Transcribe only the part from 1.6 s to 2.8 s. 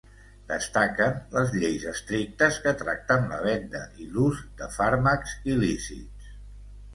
lleis estrictes que